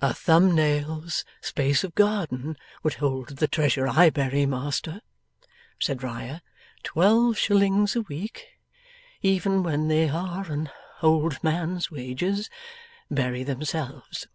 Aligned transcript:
'A 0.00 0.14
thumbnail's 0.14 1.24
space 1.40 1.82
of 1.82 1.96
garden 1.96 2.56
would 2.84 2.94
hold 3.02 3.38
the 3.38 3.48
treasure 3.48 3.88
I 3.88 4.08
bury, 4.08 4.46
master,' 4.46 5.00
said 5.80 6.00
Riah. 6.00 6.42
'Twelve 6.84 7.36
shillings 7.36 7.96
a 7.96 8.02
week, 8.02 8.46
even 9.20 9.64
when 9.64 9.88
they 9.88 10.08
are 10.10 10.44
an 10.48 10.70
old 11.02 11.42
man's 11.42 11.90
wages, 11.90 12.48
bury 13.10 13.42
themselves. 13.42 14.28